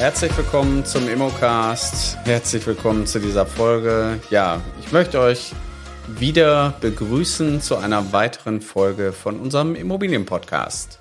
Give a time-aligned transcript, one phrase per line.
[0.00, 2.16] Herzlich willkommen zum Immocast.
[2.24, 4.18] Herzlich willkommen zu dieser Folge.
[4.30, 5.52] Ja, ich möchte euch
[6.08, 11.00] wieder begrüßen zu einer weiteren Folge von unserem Immobilienpodcast.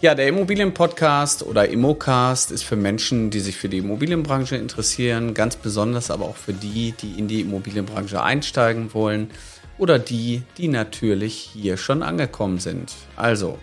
[0.00, 5.56] Ja, der Immobilienpodcast oder Immocast ist für Menschen, die sich für die Immobilienbranche interessieren, ganz
[5.56, 9.28] besonders aber auch für die, die in die Immobilienbranche einsteigen wollen
[9.76, 12.92] oder die, die natürlich hier schon angekommen sind.
[13.16, 13.58] Also,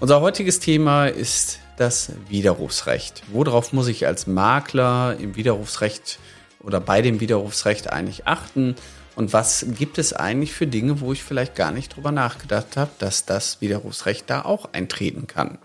[0.00, 3.22] unser heutiges Thema ist das Widerrufsrecht.
[3.32, 6.18] Worauf muss ich als Makler im Widerrufsrecht
[6.60, 8.76] oder bei dem Widerrufsrecht eigentlich achten?
[9.16, 12.90] Und was gibt es eigentlich für Dinge, wo ich vielleicht gar nicht drüber nachgedacht habe,
[12.98, 15.58] dass das Widerrufsrecht da auch eintreten kann?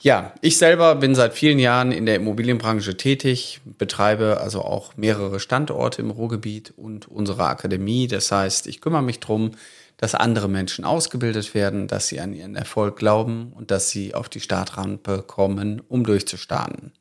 [0.00, 5.40] Ja, ich selber bin seit vielen Jahren in der Immobilienbranche tätig, betreibe also auch mehrere
[5.40, 8.06] Standorte im Ruhrgebiet und unsere Akademie.
[8.06, 9.50] Das heißt, ich kümmere mich darum,
[9.98, 14.28] dass andere Menschen ausgebildet werden, dass sie an ihren Erfolg glauben und dass sie auf
[14.28, 16.92] die Startrampe kommen, um durchzustarten.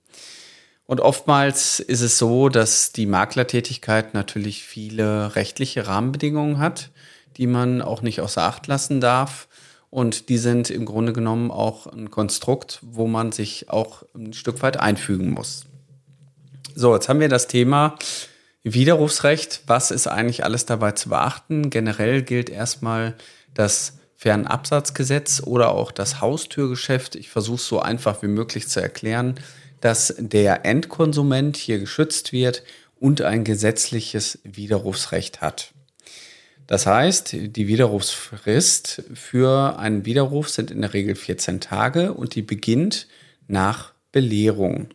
[0.87, 6.91] Und oftmals ist es so, dass die Maklertätigkeit natürlich viele rechtliche Rahmenbedingungen hat,
[7.37, 9.47] die man auch nicht außer Acht lassen darf.
[9.89, 14.61] Und die sind im Grunde genommen auch ein Konstrukt, wo man sich auch ein Stück
[14.61, 15.65] weit einfügen muss.
[16.73, 17.95] So, jetzt haben wir das Thema
[18.73, 21.69] Widerrufsrecht, was ist eigentlich alles dabei zu beachten?
[21.69, 23.15] Generell gilt erstmal
[23.53, 27.15] das Fernabsatzgesetz oder auch das Haustürgeschäft.
[27.15, 29.35] Ich versuche es so einfach wie möglich zu erklären,
[29.79, 32.63] dass der Endkonsument hier geschützt wird
[32.99, 35.73] und ein gesetzliches Widerrufsrecht hat.
[36.65, 42.41] Das heißt, die Widerrufsfrist für einen Widerruf sind in der Regel 14 Tage und die
[42.41, 43.07] beginnt
[43.47, 44.89] nach Belehrung.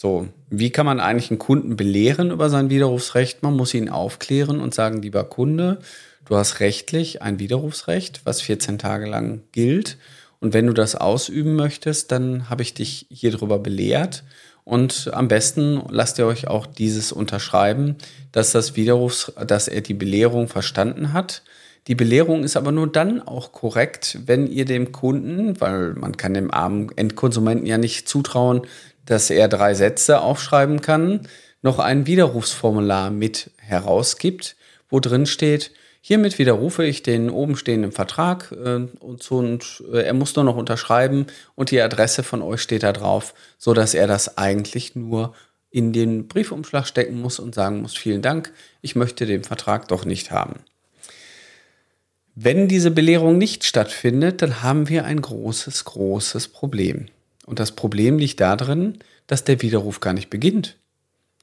[0.00, 3.42] So, wie kann man eigentlich einen Kunden belehren über sein Widerrufsrecht?
[3.42, 5.80] Man muss ihn aufklären und sagen, lieber Kunde,
[6.24, 9.98] du hast rechtlich ein Widerrufsrecht, was 14 Tage lang gilt.
[10.38, 14.22] Und wenn du das ausüben möchtest, dann habe ich dich hier drüber belehrt.
[14.62, 17.96] Und am besten lasst ihr euch auch dieses unterschreiben,
[18.30, 21.42] dass das Widerrufs, dass er die Belehrung verstanden hat.
[21.88, 26.34] Die Belehrung ist aber nur dann auch korrekt, wenn ihr dem Kunden, weil man kann
[26.34, 28.62] dem armen Endkonsumenten ja nicht zutrauen,
[29.08, 31.26] dass er drei Sätze aufschreiben kann,
[31.62, 34.56] noch ein Widerrufsformular mit herausgibt,
[34.88, 40.14] wo drin steht, hiermit widerrufe ich den oben stehenden Vertrag äh, und, und äh, er
[40.14, 44.06] muss nur noch unterschreiben und die Adresse von euch steht da drauf, so dass er
[44.06, 45.34] das eigentlich nur
[45.70, 48.52] in den Briefumschlag stecken muss und sagen muss, vielen Dank,
[48.82, 50.60] ich möchte den Vertrag doch nicht haben.
[52.34, 57.08] Wenn diese Belehrung nicht stattfindet, dann haben wir ein großes, großes Problem.
[57.48, 60.76] Und das Problem liegt darin, dass der Widerruf gar nicht beginnt.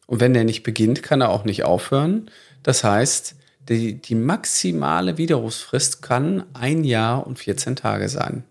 [0.05, 2.29] Und wenn der nicht beginnt, kann er auch nicht aufhören.
[2.61, 3.35] Das heißt,
[3.69, 8.43] die, die maximale Widerrufsfrist kann ein Jahr und 14 Tage sein.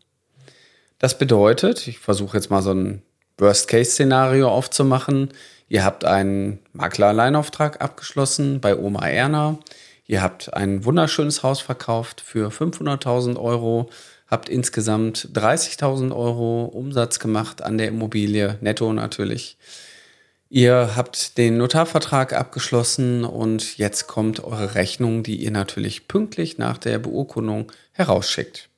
[0.99, 3.03] Das bedeutet, ich versuche jetzt mal so ein
[3.39, 5.29] Worst-Case-Szenario aufzumachen.
[5.69, 9.59] Ihr habt einen Makler-Alleinauftrag abgeschlossen bei Oma Erna.
[10.07, 13.91] Ihr habt ein wunderschönes Haus verkauft für 500.000 Euro
[14.35, 19.57] habt insgesamt 30.000 Euro Umsatz gemacht an der Immobilie, netto natürlich.
[20.51, 26.79] Ihr habt den Notarvertrag abgeschlossen und jetzt kommt eure Rechnung, die ihr natürlich pünktlich nach
[26.79, 28.71] der Beurkundung herausschickt.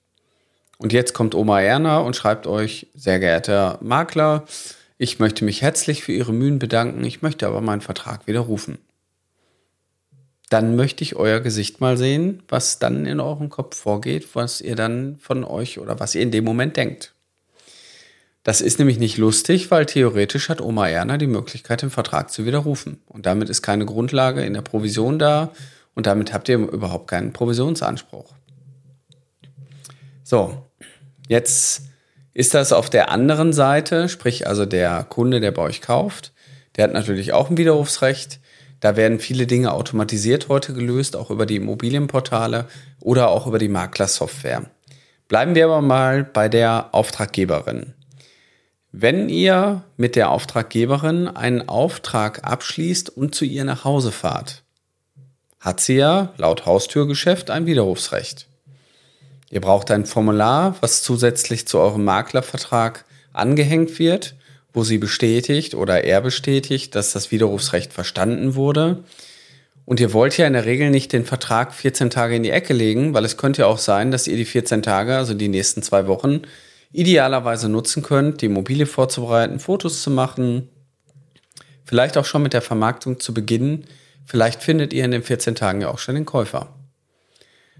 [0.76, 4.44] Und jetzt kommt Oma Erna und schreibt euch, sehr geehrter Makler,
[4.98, 8.76] ich möchte mich herzlich für Ihre Mühen bedanken, ich möchte aber meinen Vertrag widerrufen
[10.48, 14.76] dann möchte ich euer Gesicht mal sehen, was dann in eurem Kopf vorgeht, was ihr
[14.76, 17.12] dann von euch oder was ihr in dem Moment denkt.
[18.44, 22.46] Das ist nämlich nicht lustig, weil theoretisch hat Oma Erna die Möglichkeit, den Vertrag zu
[22.46, 23.02] widerrufen.
[23.06, 25.50] Und damit ist keine Grundlage in der Provision da
[25.96, 28.32] und damit habt ihr überhaupt keinen Provisionsanspruch.
[30.22, 30.62] So,
[31.26, 31.82] jetzt
[32.34, 36.32] ist das auf der anderen Seite, sprich also der Kunde, der bei euch kauft,
[36.76, 38.38] der hat natürlich auch ein Widerrufsrecht.
[38.80, 42.66] Da werden viele Dinge automatisiert heute gelöst, auch über die Immobilienportale
[43.00, 44.66] oder auch über die Maklersoftware.
[45.28, 47.94] Bleiben wir aber mal bei der Auftraggeberin.
[48.92, 54.62] Wenn ihr mit der Auftraggeberin einen Auftrag abschließt und zu ihr nach Hause fahrt,
[55.60, 58.46] hat sie ja laut Haustürgeschäft ein Widerrufsrecht.
[59.50, 64.34] Ihr braucht ein Formular, was zusätzlich zu eurem Maklervertrag angehängt wird
[64.76, 69.04] wo sie bestätigt oder er bestätigt, dass das Widerrufsrecht verstanden wurde.
[69.86, 72.74] Und ihr wollt ja in der Regel nicht den Vertrag 14 Tage in die Ecke
[72.74, 75.82] legen, weil es könnte ja auch sein, dass ihr die 14 Tage, also die nächsten
[75.82, 76.42] zwei Wochen,
[76.92, 80.68] idealerweise nutzen könnt, die Immobilie vorzubereiten, Fotos zu machen,
[81.84, 83.86] vielleicht auch schon mit der Vermarktung zu beginnen.
[84.26, 86.74] Vielleicht findet ihr in den 14 Tagen ja auch schon den Käufer.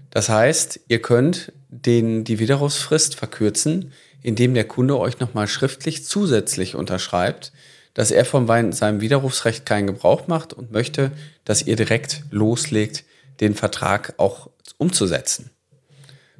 [0.09, 3.91] Das heißt, ihr könnt den, die Widerrufsfrist verkürzen,
[4.23, 7.51] indem der Kunde euch nochmal schriftlich zusätzlich unterschreibt,
[7.93, 11.11] dass er von seinem Widerrufsrecht keinen Gebrauch macht und möchte,
[11.45, 13.05] dass ihr direkt loslegt,
[13.39, 15.49] den Vertrag auch umzusetzen.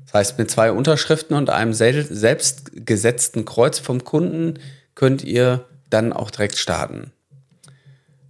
[0.05, 4.59] Das heißt, mit zwei Unterschriften und einem selbst gesetzten Kreuz vom Kunden
[4.95, 7.11] könnt ihr dann auch direkt starten.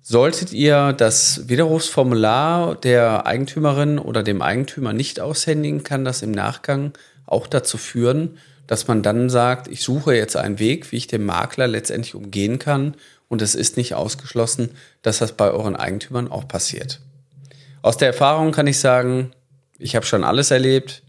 [0.02, 6.94] Solltet ihr das Widerrufsformular der Eigentümerin oder dem Eigentümer nicht aushändigen, kann das im Nachgang
[7.26, 11.26] auch dazu führen, dass man dann sagt, ich suche jetzt einen Weg, wie ich den
[11.26, 12.96] Makler letztendlich umgehen kann
[13.30, 14.72] und es ist nicht ausgeschlossen,
[15.02, 17.02] dass das bei euren Eigentümern auch passiert.
[17.82, 19.32] Aus der Erfahrung kann ich sagen,
[19.80, 21.04] ich habe schon alles erlebt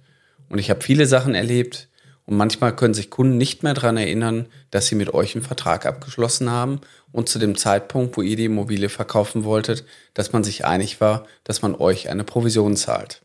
[0.49, 1.89] und ich habe viele Sachen erlebt
[2.27, 5.87] und manchmal können sich Kunden nicht mehr daran erinnern, dass sie mit euch einen Vertrag
[5.87, 6.81] abgeschlossen haben
[7.11, 9.85] und zu dem Zeitpunkt, wo ihr die Immobilie verkaufen wolltet,
[10.15, 13.23] dass man sich einig war, dass man euch eine Provision zahlt.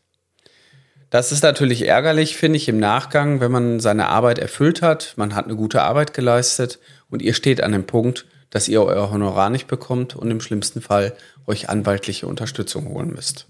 [1.14, 5.36] Das ist natürlich ärgerlich, finde ich, im Nachgang, wenn man seine Arbeit erfüllt hat, man
[5.36, 9.48] hat eine gute Arbeit geleistet und ihr steht an dem Punkt, dass ihr euer Honorar
[9.48, 11.14] nicht bekommt und im schlimmsten Fall
[11.46, 13.46] euch anwaltliche Unterstützung holen müsst.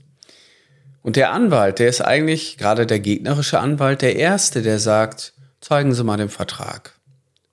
[1.01, 5.33] Und der Anwalt, der ist eigentlich gerade der gegnerische Anwalt, der Erste, der sagt,
[5.63, 6.93] Zeigen Sie mal den Vertrag.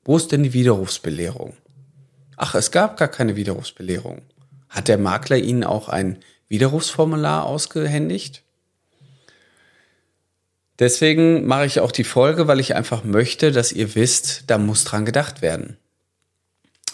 [0.04, 1.56] Wo ist denn die Widerrufsbelehrung?
[2.36, 4.24] Ach, es gab gar keine Widerrufsbelehrung.
[4.68, 6.18] Hat der Makler Ihnen auch ein
[6.50, 8.44] Widerrufsformular ausgehändigt?
[10.82, 14.84] Deswegen mache ich auch die Folge, weil ich einfach möchte, dass ihr wisst, da muss
[14.84, 15.78] dran gedacht werden.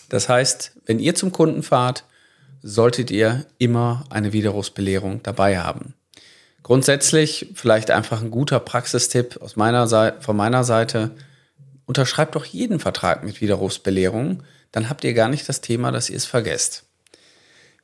[0.09, 2.03] Das heißt, wenn ihr zum Kunden fahrt,
[2.61, 5.93] solltet ihr immer eine Widerrufsbelehrung dabei haben.
[6.63, 11.11] Grundsätzlich vielleicht einfach ein guter Praxistipp aus meiner Seite, von meiner Seite.
[11.85, 14.43] Unterschreibt doch jeden Vertrag mit Widerrufsbelehrung,
[14.73, 16.83] dann habt ihr gar nicht das Thema, dass ihr es vergesst.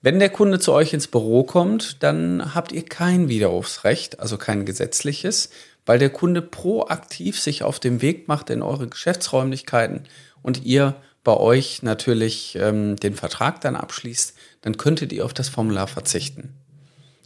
[0.02, 4.66] Wenn der Kunde zu euch ins Büro kommt, dann habt ihr kein Widerrufsrecht, also kein
[4.66, 5.50] gesetzliches,
[5.86, 10.04] weil der Kunde proaktiv sich auf den Weg macht in eure Geschäftsräumlichkeiten
[10.42, 15.50] und ihr bei euch natürlich ähm, den Vertrag dann abschließt, dann könntet ihr auf das
[15.50, 16.54] Formular verzichten.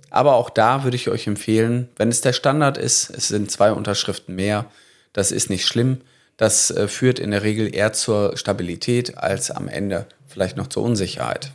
[0.09, 3.71] Aber auch da würde ich euch empfehlen, wenn es der Standard ist, es sind zwei
[3.71, 4.65] Unterschriften mehr,
[5.13, 6.01] das ist nicht schlimm.
[6.38, 10.83] Das äh, führt in der Regel eher zur Stabilität als am Ende vielleicht noch zur
[10.83, 11.51] Unsicherheit.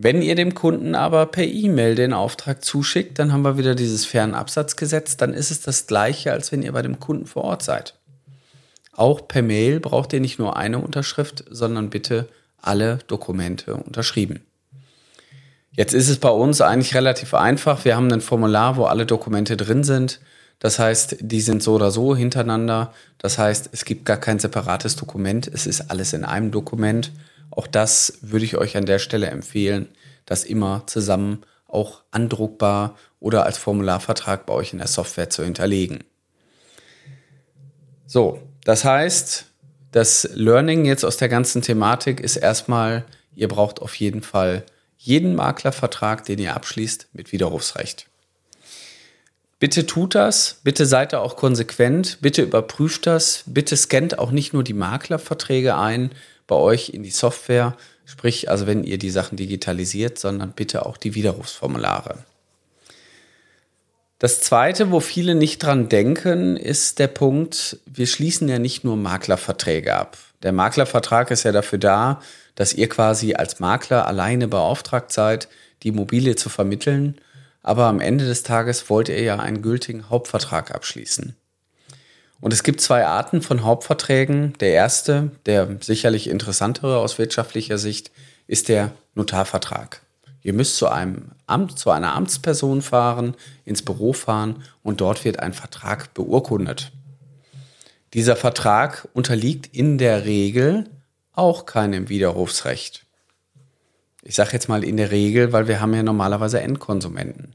[0.00, 4.06] Wenn ihr dem Kunden aber per E-Mail den Auftrag zuschickt, dann haben wir wieder dieses
[4.06, 7.96] Fernabsatzgesetz, dann ist es das gleiche, als wenn ihr bei dem Kunden vor Ort seid.
[8.92, 12.28] Auch per Mail braucht ihr nicht nur eine Unterschrift, sondern bitte
[12.62, 14.46] alle Dokumente unterschrieben.
[15.72, 17.84] Jetzt ist es bei uns eigentlich relativ einfach.
[17.84, 20.20] Wir haben ein Formular, wo alle Dokumente drin sind.
[20.60, 22.92] Das heißt, die sind so oder so hintereinander.
[23.18, 25.48] Das heißt, es gibt gar kein separates Dokument.
[25.52, 27.10] Es ist alles in einem Dokument.
[27.58, 29.88] Auch das würde ich euch an der Stelle empfehlen,
[30.26, 36.04] das immer zusammen auch andruckbar oder als Formularvertrag bei euch in der Software zu hinterlegen.
[38.06, 39.46] So, das heißt,
[39.90, 44.62] das Learning jetzt aus der ganzen Thematik ist erstmal, ihr braucht auf jeden Fall
[44.96, 48.06] jeden Maklervertrag, den ihr abschließt, mit Widerrufsrecht.
[49.58, 54.52] Bitte tut das, bitte seid da auch konsequent, bitte überprüft das, bitte scannt auch nicht
[54.52, 56.12] nur die Maklerverträge ein
[56.48, 60.96] bei euch in die Software, sprich also wenn ihr die Sachen digitalisiert, sondern bitte auch
[60.96, 62.24] die Widerrufsformulare.
[64.18, 68.96] Das zweite, wo viele nicht dran denken, ist der Punkt, wir schließen ja nicht nur
[68.96, 70.18] Maklerverträge ab.
[70.42, 72.20] Der Maklervertrag ist ja dafür da,
[72.56, 75.48] dass ihr quasi als Makler alleine beauftragt seid,
[75.84, 77.20] die Immobilie zu vermitteln.
[77.62, 81.36] Aber am Ende des Tages wollt ihr ja einen gültigen Hauptvertrag abschließen.
[82.40, 84.52] Und es gibt zwei Arten von Hauptverträgen.
[84.60, 88.10] Der erste, der sicherlich interessantere aus wirtschaftlicher Sicht,
[88.46, 90.02] ist der Notarvertrag.
[90.42, 95.40] Ihr müsst zu einem Amt, zu einer Amtsperson fahren, ins Büro fahren und dort wird
[95.40, 96.92] ein Vertrag beurkundet.
[98.14, 100.88] Dieser Vertrag unterliegt in der Regel
[101.32, 103.04] auch keinem Widerrufsrecht.
[104.22, 107.54] Ich sage jetzt mal in der Regel, weil wir haben ja normalerweise Endkonsumenten.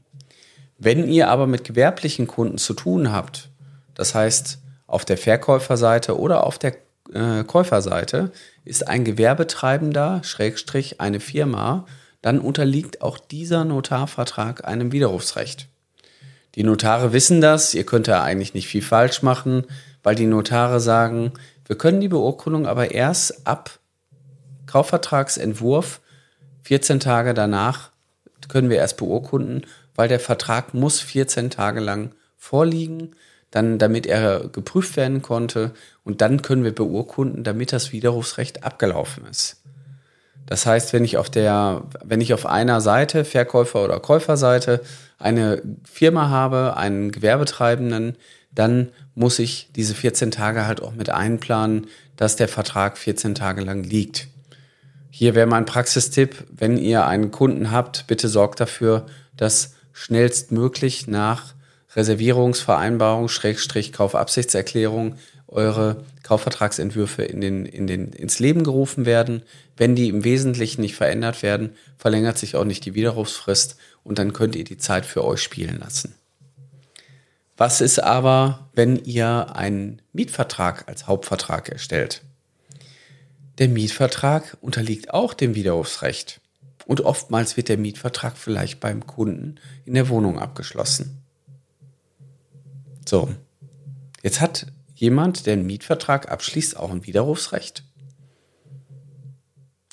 [0.78, 3.50] Wenn ihr aber mit gewerblichen Kunden zu tun habt,
[3.94, 4.58] das heißt
[4.94, 6.76] auf der Verkäuferseite oder auf der
[7.12, 8.30] äh, Käuferseite,
[8.64, 11.84] ist ein Gewerbetreibender, Schrägstrich eine Firma,
[12.22, 15.68] dann unterliegt auch dieser Notarvertrag einem Widerrufsrecht.
[16.54, 19.66] Die Notare wissen das, ihr könnt ja eigentlich nicht viel falsch machen,
[20.04, 21.32] weil die Notare sagen,
[21.66, 23.80] wir können die Beurkundung aber erst ab
[24.66, 26.00] Kaufvertragsentwurf
[26.62, 27.90] 14 Tage danach
[28.48, 33.16] können wir erst beurkunden, weil der Vertrag muss 14 Tage lang vorliegen,
[33.54, 35.70] dann damit er geprüft werden konnte
[36.02, 39.60] und dann können wir beurkunden, damit das Widerrufsrecht abgelaufen ist.
[40.44, 44.80] Das heißt, wenn ich auf der, wenn ich auf einer Seite, Verkäufer- oder Käuferseite,
[45.18, 48.16] eine Firma habe, einen Gewerbetreibenden,
[48.52, 53.62] dann muss ich diese 14 Tage halt auch mit einplanen, dass der Vertrag 14 Tage
[53.62, 54.26] lang liegt.
[55.10, 59.06] Hier wäre mein Praxistipp, wenn ihr einen Kunden habt, bitte sorgt dafür,
[59.36, 61.54] dass schnellstmöglich nach
[61.94, 69.42] Reservierungsvereinbarung, Schrägstrich Kaufabsichtserklärung eure Kaufvertragsentwürfe in den, in den, ins Leben gerufen werden.
[69.76, 74.32] Wenn die im Wesentlichen nicht verändert werden, verlängert sich auch nicht die Widerrufsfrist und dann
[74.32, 76.14] könnt ihr die Zeit für euch spielen lassen.
[77.56, 82.22] Was ist aber, wenn ihr einen Mietvertrag als Hauptvertrag erstellt?
[83.58, 86.40] Der Mietvertrag unterliegt auch dem Widerrufsrecht.
[86.86, 91.23] Und oftmals wird der Mietvertrag vielleicht beim Kunden in der Wohnung abgeschlossen.
[93.14, 93.28] So,
[94.24, 94.66] jetzt hat
[94.96, 97.84] jemand, der einen Mietvertrag abschließt, auch ein Widerrufsrecht.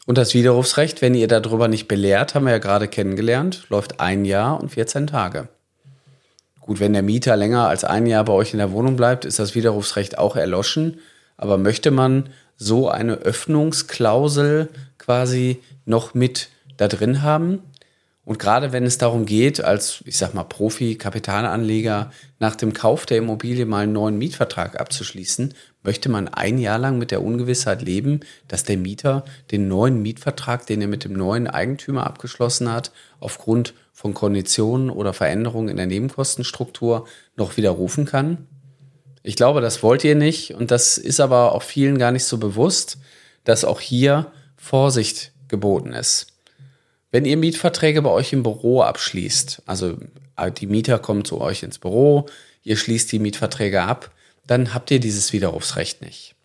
[0.08, 4.26] Und das Widerrufsrecht, wenn ihr darüber nicht belehrt, haben wir ja gerade kennengelernt, läuft ein
[4.26, 5.50] Jahr und 14 Tage.
[6.62, 9.38] Gut, wenn der Mieter länger als ein Jahr bei euch in der Wohnung bleibt, ist
[9.38, 11.00] das Widerrufsrecht auch erloschen.
[11.38, 17.62] Aber möchte man so eine Öffnungsklausel quasi noch mit da drin haben?
[18.24, 23.18] Und gerade wenn es darum geht, als, ich sag mal, Profi-Kapitalanleger nach dem Kauf der
[23.18, 28.20] Immobilie mal einen neuen Mietvertrag abzuschließen, möchte man ein Jahr lang mit der Ungewissheit leben,
[28.48, 33.74] dass der Mieter den neuen Mietvertrag, den er mit dem neuen Eigentümer abgeschlossen hat, aufgrund
[33.92, 38.48] von Konditionen oder Veränderungen in der Nebenkostenstruktur noch widerrufen kann?
[39.24, 42.38] Ich glaube, das wollt ihr nicht und das ist aber auch vielen gar nicht so
[42.38, 42.98] bewusst,
[43.44, 46.31] dass auch hier Vorsicht geboten ist.
[47.12, 49.98] Wenn ihr Mietverträge bei euch im Büro abschließt, also
[50.38, 52.28] äh, die Mieter kommen zu euch ins Büro,
[52.64, 54.12] ihr schließt die Mietverträge ab,
[54.48, 56.36] dann habt ihr dieses Widerrufsrecht nicht.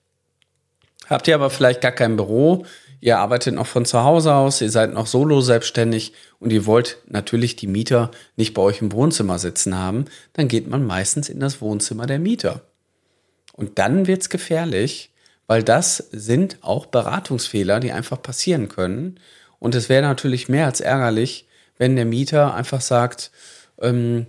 [1.09, 2.67] Habt ihr aber vielleicht gar kein Büro,
[3.01, 6.99] ihr arbeitet noch von zu Hause aus, ihr seid noch solo selbstständig und ihr wollt
[7.07, 11.39] natürlich die Mieter nicht bei euch im Wohnzimmer sitzen haben, dann geht man meistens in
[11.39, 12.63] das Wohnzimmer der Mieter.
[13.53, 15.11] Und dann wird's gefährlich,
[15.47, 19.21] weil das sind auch Beratungsfehler, die einfach passieren können.
[19.59, 21.47] Und es wäre natürlich mehr als ärgerlich,
[21.79, 23.31] wenn der Mieter einfach sagt,
[23.81, 24.27] ähm,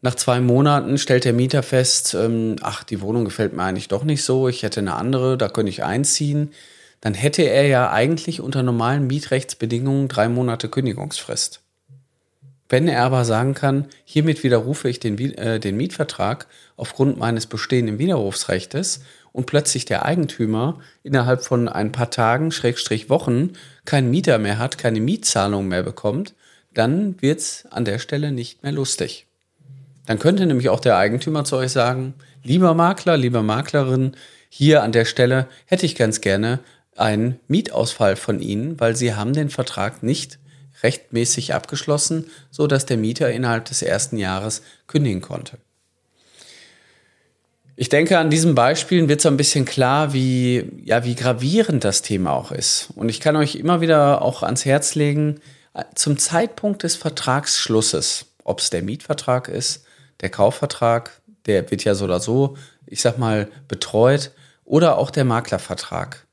[0.00, 4.02] nach zwei Monaten stellt der Mieter fest, ähm, ach, die Wohnung gefällt mir eigentlich doch
[4.02, 6.52] nicht so, ich hätte eine andere, da könnte ich einziehen.
[7.00, 11.60] Dann hätte er ja eigentlich unter normalen Mietrechtsbedingungen drei Monate Kündigungsfrist.
[12.68, 17.98] Wenn er aber sagen kann, hiermit widerrufe ich den, äh, den Mietvertrag aufgrund meines bestehenden
[17.98, 23.52] Widerrufsrechtes und plötzlich der Eigentümer innerhalb von ein paar Tagen, Schrägstrich Wochen,
[23.84, 26.34] keinen Mieter mehr hat, keine Mietzahlung mehr bekommt,
[26.74, 29.26] dann wird's an der Stelle nicht mehr lustig.
[30.06, 34.16] Dann könnte nämlich auch der Eigentümer zu euch sagen, lieber Makler, lieber Maklerin,
[34.48, 36.58] hier an der Stelle hätte ich ganz gerne
[36.96, 40.38] einen Mietausfall von Ihnen, weil Sie haben den Vertrag nicht
[40.82, 45.58] rechtmäßig abgeschlossen, so dass der Mieter innerhalb des ersten Jahres kündigen konnte.
[47.74, 52.02] Ich denke, an diesen Beispielen wird so ein bisschen klar, wie, ja, wie gravierend das
[52.02, 52.90] Thema auch ist.
[52.96, 55.40] Und ich kann euch immer wieder auch ans Herz legen,
[55.94, 59.84] zum Zeitpunkt des Vertragsschlusses, ob es der Mietvertrag ist,
[60.20, 64.32] der Kaufvertrag, der wird ja so oder so, ich sag mal, betreut,
[64.64, 66.26] oder auch der Maklervertrag,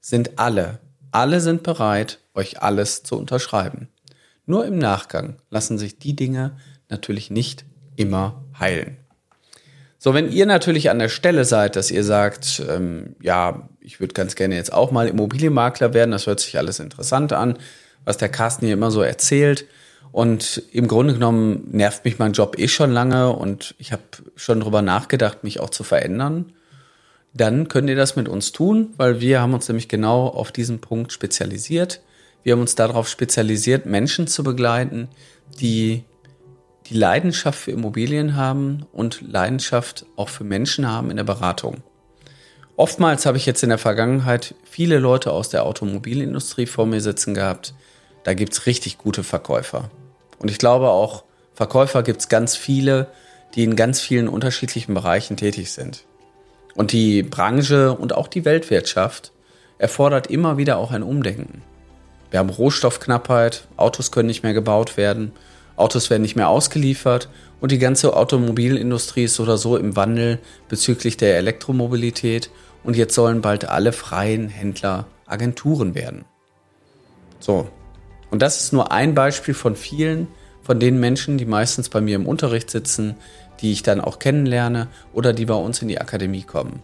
[0.00, 0.78] sind alle,
[1.10, 3.88] alle sind bereit, euch alles zu unterschreiben.
[4.46, 6.56] Nur im Nachgang lassen sich die Dinge
[6.88, 7.64] natürlich nicht
[7.96, 8.96] immer heilen.
[10.04, 14.14] So, wenn ihr natürlich an der Stelle seid, dass ihr sagt, ähm, ja, ich würde
[14.14, 17.56] ganz gerne jetzt auch mal Immobilienmakler werden, das hört sich alles interessant an,
[18.04, 19.64] was der Carsten hier immer so erzählt.
[20.10, 24.02] Und im Grunde genommen nervt mich mein Job eh schon lange und ich habe
[24.34, 26.52] schon drüber nachgedacht, mich auch zu verändern.
[27.32, 30.80] Dann könnt ihr das mit uns tun, weil wir haben uns nämlich genau auf diesen
[30.80, 32.00] Punkt spezialisiert.
[32.42, 35.06] Wir haben uns darauf spezialisiert, Menschen zu begleiten,
[35.60, 36.02] die
[36.92, 41.78] die Leidenschaft für Immobilien haben und Leidenschaft auch für Menschen haben in der Beratung.
[42.76, 47.32] Oftmals habe ich jetzt in der Vergangenheit viele Leute aus der Automobilindustrie vor mir sitzen
[47.32, 47.74] gehabt.
[48.24, 49.90] Da gibt es richtig gute Verkäufer.
[50.38, 53.08] Und ich glaube auch, Verkäufer gibt es ganz viele,
[53.54, 56.04] die in ganz vielen unterschiedlichen Bereichen tätig sind.
[56.74, 59.32] Und die Branche und auch die Weltwirtschaft
[59.78, 61.62] erfordert immer wieder auch ein Umdenken.
[62.30, 65.32] Wir haben Rohstoffknappheit, Autos können nicht mehr gebaut werden
[65.76, 67.28] Autos werden nicht mehr ausgeliefert
[67.60, 70.38] und die ganze Automobilindustrie ist so oder so im Wandel
[70.68, 72.50] bezüglich der Elektromobilität
[72.84, 76.24] und jetzt sollen bald alle freien Händler Agenturen werden.
[77.38, 77.68] So,
[78.30, 80.28] und das ist nur ein Beispiel von vielen,
[80.62, 83.16] von den Menschen, die meistens bei mir im Unterricht sitzen,
[83.60, 86.82] die ich dann auch kennenlerne oder die bei uns in die Akademie kommen.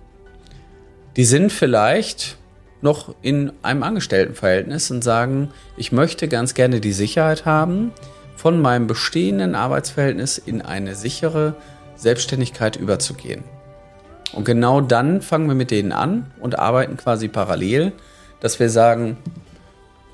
[1.16, 2.36] Die sind vielleicht
[2.80, 7.92] noch in einem Angestelltenverhältnis und sagen, ich möchte ganz gerne die Sicherheit haben,
[8.38, 11.56] von meinem bestehenden Arbeitsverhältnis in eine sichere
[11.96, 13.42] Selbstständigkeit überzugehen.
[14.32, 17.92] Und genau dann fangen wir mit denen an und arbeiten quasi parallel,
[18.38, 19.16] dass wir sagen,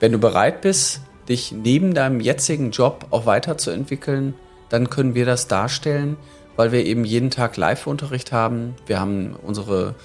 [0.01, 4.33] wenn du bereit bist, dich neben deinem jetzigen Job auch weiterzuentwickeln,
[4.71, 6.17] dann können wir das darstellen,
[6.57, 8.75] weil wir eben jeden Tag Live-Unterricht haben.
[8.87, 9.97] Wir haben unsere,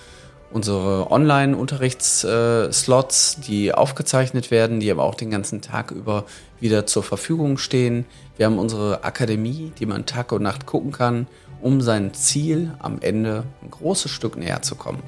[0.52, 6.26] unsere Online-Unterrichtsslots, die aufgezeichnet werden, die aber auch den ganzen Tag über
[6.60, 8.06] wieder zur Verfügung stehen.
[8.38, 11.28] Wir haben unsere Akademie, die man Tag und Nacht gucken kann,
[11.62, 15.04] um sein Ziel am Ende ein großes Stück näher zu kommen.